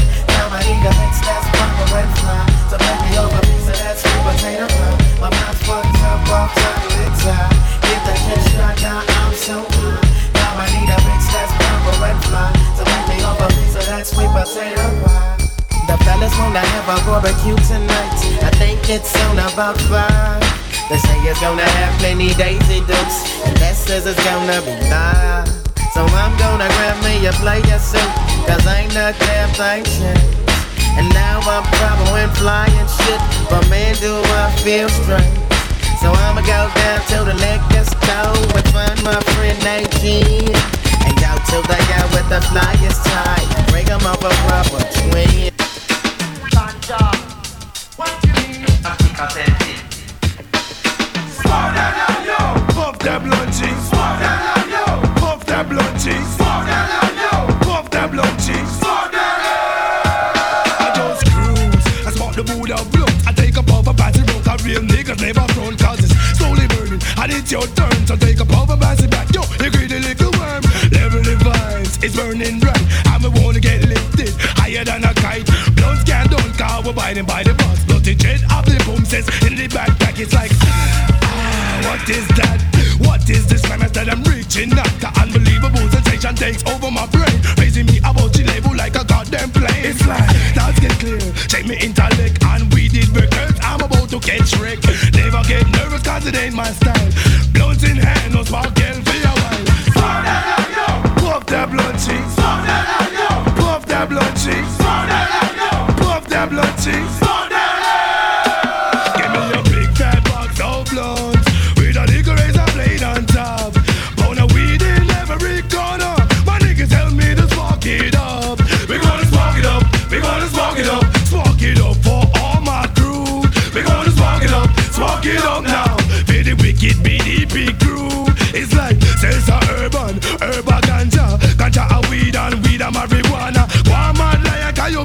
[0.69, 2.45] A mix that's proper and fly.
[2.69, 3.73] So make me over a piece
[4.05, 5.01] sweet potato pie.
[5.17, 7.57] My mind's fucked up off chocolate time.
[7.89, 10.05] With the hairstyle now, I'm so high.
[10.37, 12.53] Now I need a mix that's proper and fly.
[12.77, 15.41] So make me over a piece sweet potato pie.
[15.89, 18.21] The fellas wanna have a barbecue tonight.
[18.45, 20.45] I think it's on about five.
[20.93, 25.49] They say it's gonna have plenty Daisy Dukes, and that says it's gonna be live.
[25.97, 28.13] So I'm gonna grab me a player suit,
[28.47, 30.48] cause ain't no damn thing.
[30.99, 35.39] And now I'm following flying shit, but man, do I feel strange.
[36.03, 40.51] So I'ma go down to the liquor store and find my friend Nadine.
[41.07, 44.15] And go to the guy with the flyest tie, bring him a
[44.51, 45.53] rubber twin.
[52.75, 53.89] Puff that blunt cheese.
[55.21, 56.38] Puff that blunt
[67.49, 69.33] it's your turn to take a puff of batty back.
[69.33, 70.63] Yo, you greedy little worm.
[70.93, 71.99] Level the.
[72.03, 72.85] It's burning bright.
[73.09, 75.47] And we wanna get lifted higher than a kite.
[75.75, 77.85] Blunts can't done cause we're biting by the bus.
[77.87, 80.19] Bloody jet of the boom says in the backpack.
[80.21, 82.61] It's like, ah, what is that?
[83.01, 84.93] What is this premise that I'm reaching at?
[85.01, 89.51] The unbelievable sensation takes over my brain, raising me about the level like a goddamn
[89.51, 89.85] plane.
[89.89, 93.59] It's like thoughts get clear, check me intellect, and we did records.
[93.63, 94.81] I'm about to get trick.
[96.19, 97.09] 'Cause it ain't my style.
[97.53, 98.73] Blunts in hand, no sparkle
[99.07, 99.65] for a while.
[101.23, 102.35] Puff that blunt cheese.
[103.57, 104.77] Puff that blunt cheese.
[105.99, 107.28] Puff that blunt cheese.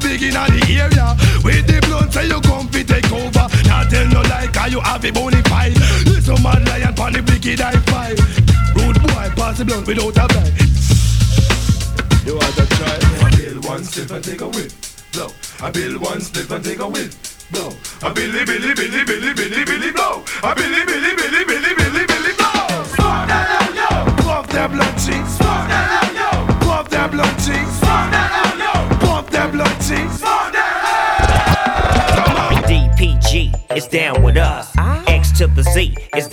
[0.03, 1.15] Big in the area.
[1.43, 3.47] With the blunt say you come fi take over.
[3.63, 5.73] Now tell no like how you have a bony fight.
[6.05, 8.19] Listen mad lion pon the wicked high five.
[8.75, 10.53] Rude boy pass the blunt without a bite.
[12.27, 12.99] You want to try?
[13.23, 14.71] I build one slip and take a whip.
[15.13, 15.29] Blow.
[15.61, 17.11] I build one slip and take a whip.
[17.51, 17.71] Blow.
[18.03, 19.62] I billy billy billy billy billy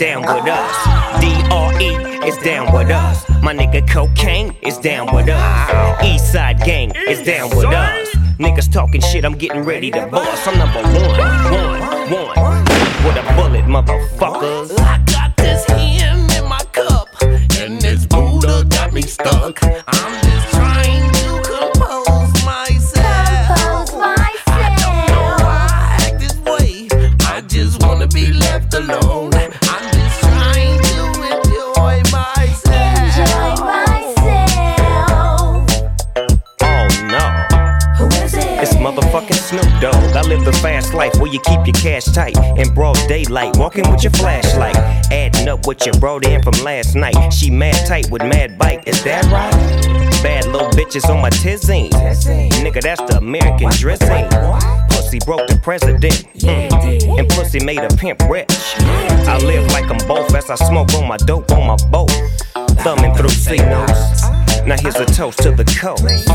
[0.01, 1.21] down with us.
[1.21, 3.29] DRE is down with us.
[3.43, 5.71] My nigga Cocaine is down with us.
[6.03, 8.09] Eastside Gang is down with us.
[8.39, 10.49] Niggas talking shit, I'm getting ready to bust.
[10.49, 12.65] I'm number one, one, one.
[13.05, 15.10] With a bullet, motherfuckers.
[41.33, 44.77] You keep your cash tight in broad daylight, walking with your flashlight,
[45.13, 47.31] adding up what you brought in from last night.
[47.33, 50.23] She mad tight with mad bite, is that right?
[50.23, 51.91] Bad little bitches on my tizine.
[51.91, 54.29] Nigga, that's the American dressing.
[54.91, 57.19] Pussy broke the president, mm.
[57.19, 58.51] and pussy made a pimp rich.
[58.79, 62.11] I live like I'm both as I smoke on my dope on my boat,
[62.83, 64.23] thumbing through C notes.
[64.67, 66.29] Now here's a toast to the coast.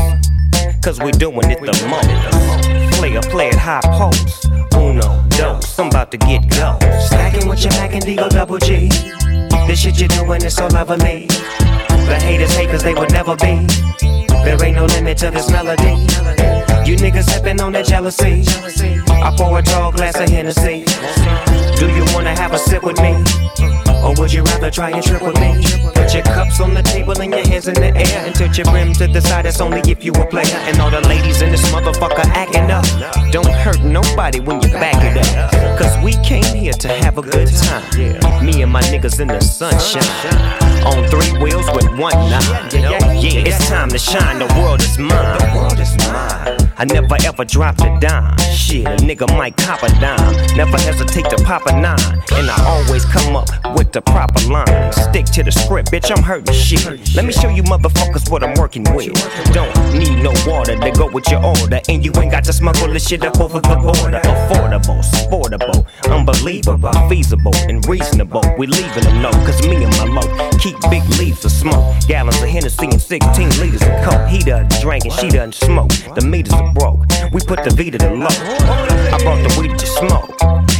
[0.82, 2.65] Cause we doing it the most.
[3.06, 4.46] Play a play at high post.
[4.74, 6.76] Uno, dos, I'm about to get go.
[7.06, 8.88] Stacking with your Mac and Deagle double G.
[9.68, 11.26] This shit you're doing is so lovely.
[11.28, 13.64] The haters hate cause they would never be.
[14.42, 16.02] There ain't no limit to this melody.
[16.84, 18.42] You niggas sipping on that jealousy.
[19.08, 20.84] I pour a tall glass of Hennessy.
[21.76, 23.12] Do you wanna have a sip with me?
[24.02, 25.62] Or would you rather try and trip with me?
[25.94, 28.72] Put your cups on the table and your hands in the air and tilt your
[28.72, 29.44] rim to the side.
[29.44, 30.56] That's only if you a player.
[30.68, 32.84] And all the ladies in this motherfucker acting up.
[33.32, 35.50] Don't hurt nobody when you back it up.
[35.78, 38.44] Cause we came here to have a good time.
[38.44, 40.65] Me and my niggas in the sunshine.
[40.86, 42.70] On three wheels with one nine.
[42.70, 44.38] Yeah, yeah, it's time to shine.
[44.38, 45.38] The world is mine.
[45.38, 46.56] The world is mine.
[46.78, 48.38] I never ever dropped a dime.
[48.54, 50.34] Shit, a nigga might cop a dime.
[50.56, 52.22] Never hesitate to pop a nine.
[52.32, 54.92] And I always come up with the proper line.
[54.92, 56.86] Stick to the script, bitch, I'm hurting shit.
[57.16, 59.10] Let me show you motherfuckers what I'm working with.
[59.52, 61.80] Don't need no water to go with your order.
[61.88, 64.20] And you ain't got to smuggle this shit up over the border.
[64.22, 68.44] Affordable, sportable, unbelievable, feasible, and reasonable.
[68.56, 71.94] We leaving them low, cause me and my low keep eight big leaves of smoke.
[72.06, 74.28] Gallons of Hennessy and 16 liters of coke.
[74.28, 75.90] He done drank and she done smoke.
[76.14, 77.00] The meters are broke.
[77.32, 78.26] We put the V to the low.
[78.28, 80.30] I brought the weed to smoke.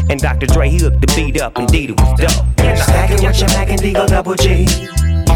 [0.09, 0.47] And Dr.
[0.47, 2.77] Dre, he hooked the beat up, indeed it was dope.
[2.79, 4.65] Stacking with your Mac and Deagle double G.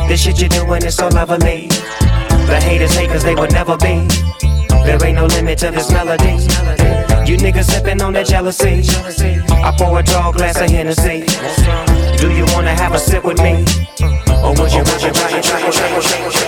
[0.09, 1.69] This shit you're doing is so lovely.
[1.69, 4.07] The haters hate cause they would never be.
[4.85, 6.43] There ain't no limit to this melody.
[7.31, 8.83] You niggas sipping on that jealousy.
[9.51, 11.90] I pour a tall glass of Hennessy.
[12.21, 13.65] Do you wanna have a sip with me?
[14.45, 16.01] Or would you, would you, would you, try, try, try,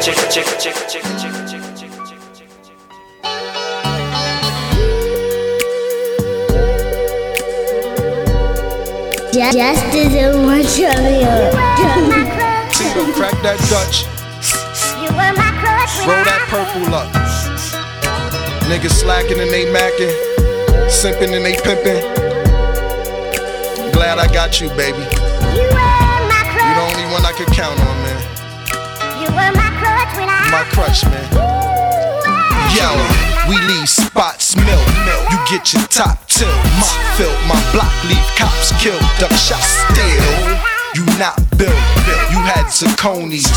[0.03, 1.33] chick, chick, chick, chick, chick, chick.
[9.33, 11.51] Just, just as a one trivia.
[12.75, 14.05] Tito, crack that Dutch.
[16.07, 17.09] Roll that purple up.
[18.69, 20.13] Niggas slacking and they macking.
[20.91, 22.03] Simping and they pimping.
[23.93, 25.22] Glad I got you, baby.
[25.53, 28.21] You the only one I could count on, man.
[29.21, 31.29] You were my crutch, man.
[32.77, 32.89] Yo,
[33.49, 34.89] we leave spots milk.
[35.31, 36.51] You get your top tilt.
[36.81, 39.03] My filth, my block leave cops killed.
[39.19, 40.72] Duck shot still.
[40.95, 41.73] You not built,
[42.29, 43.49] you had zirconies.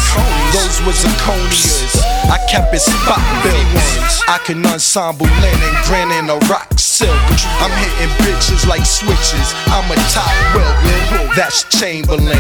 [0.56, 2.00] Those were zirconias.
[2.32, 3.60] I kept it spot built.
[4.32, 7.12] I can ensemble linen, grinning a rock silk.
[7.60, 9.52] I'm hitting bitches like switches.
[9.68, 11.36] I'm a top wilt.
[11.36, 12.40] That's Chamberlain.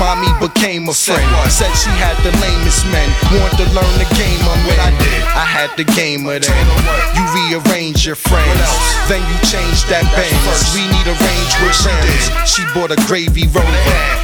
[0.00, 1.20] Mommy became a friend.
[1.52, 3.12] Said she had the lamest men.
[3.36, 4.80] Wanted to learn the game I'm in.
[4.80, 5.20] I did.
[5.36, 6.66] I had the game of them.
[7.12, 8.64] You rearrange your friends.
[9.04, 10.32] Then you change that Benz.
[10.72, 12.24] We need a range with rims.
[12.48, 13.68] She bought a gravy rover.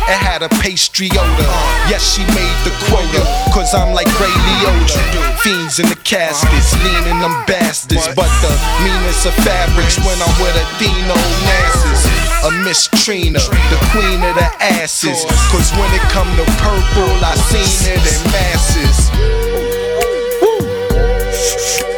[0.07, 1.51] It had a pastry odor.
[1.91, 3.27] Yes, she made the quota.
[3.51, 5.03] Cause I'm like Ray Liotta.
[5.43, 8.07] Fiends in the caskets, leaning them bastards.
[8.15, 8.55] But the
[8.87, 12.07] meanest of fabrics when I'm with Athena Onassis.
[12.47, 15.27] A Miss Trina, the queen of the asses.
[15.51, 19.11] Cause when it come to purple, I seen it in masses.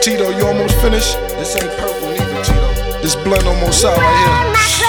[0.01, 1.21] Tito, you almost finished?
[1.37, 2.73] This ain't purple neither, Tito.
[3.03, 4.88] This blend almost out right here.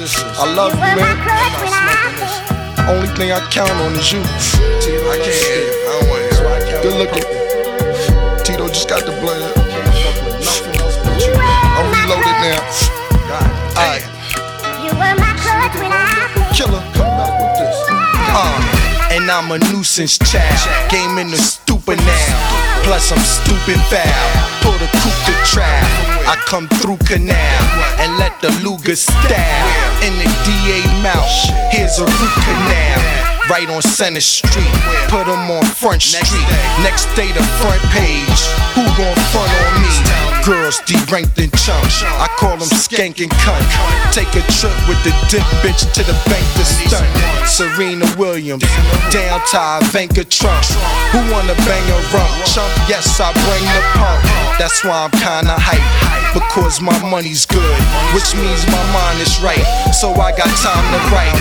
[0.00, 1.18] I love you, man.
[2.88, 4.22] Only thing I count on is you.
[4.78, 5.74] Tito, I can't hear you.
[5.74, 7.26] I don't want to hear Good looking.
[8.44, 9.42] Tito just got the blend.
[11.74, 12.62] I'm reloaded now.
[13.74, 14.06] Alright.
[16.54, 17.76] Killer, come back with this.
[17.90, 18.77] Uh,
[19.18, 20.90] and I'm a nuisance child.
[20.90, 22.82] Game in the stupid now.
[22.84, 24.28] Plus I'm stupid foul.
[24.62, 25.82] Pull the coupe to trap.
[26.26, 27.62] I come through canal
[27.98, 31.72] and let the Luger stab in the DA mouth.
[31.72, 33.37] Here's a root canal.
[33.48, 34.68] Right on Center Street,
[35.08, 36.46] put 'em on Front Street.
[36.82, 38.40] Next day, the front page.
[38.74, 39.88] Who gon' front on me?
[40.44, 42.02] Girls deranked and chumps.
[42.02, 43.64] I call them skank and cunt.
[44.12, 47.08] Take a trip with the dip bitch to the bank to stunt.
[47.46, 48.64] Serena Williams,
[49.10, 50.64] down to Ivanka Trump.
[51.12, 52.44] Who wanna bang a rump?
[52.44, 54.20] Chump, yes, I bring the pump.
[54.58, 55.82] That's why I'm kinda hype.
[56.34, 57.80] Because my money's good,
[58.12, 59.64] which means my mind is right.
[59.94, 61.34] So I got time to write.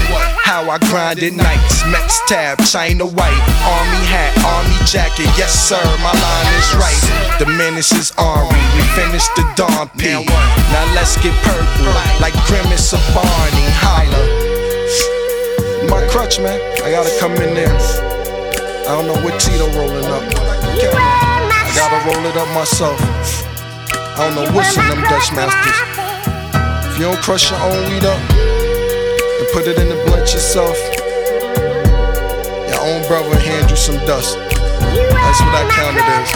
[0.43, 1.83] How I grind at nights.
[1.97, 3.41] Mets tab, China white.
[3.65, 5.25] Army hat, army jacket.
[5.33, 7.01] Yes, sir, my line is right.
[7.39, 8.61] The menace is army.
[8.77, 10.13] We finished the Dom P.
[10.13, 11.89] Now let's get purple.
[12.21, 13.65] Like Grimace or Barney.
[13.81, 14.21] Holla.
[15.89, 16.61] My crutch, man.
[16.85, 17.73] I gotta come in there.
[18.85, 20.23] I don't know what Tito rolling up.
[20.37, 22.99] I gotta roll it up myself.
[24.17, 25.79] I don't know what's in them Dutch Masters.
[26.93, 30.77] If you don't crush your own weed up and put it in the blunt yourself,
[30.95, 31.06] your
[32.87, 34.37] own brother hand you some dust.
[34.39, 36.29] That's what that counted is.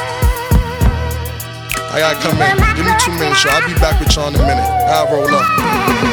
[1.93, 2.75] I gotta come in.
[2.75, 3.53] Give me two minutes, y'all.
[3.53, 4.67] I'll be back with y'all in a minute.
[4.87, 6.10] I'll roll up.